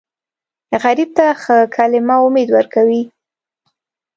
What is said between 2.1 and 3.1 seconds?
امید ورکوي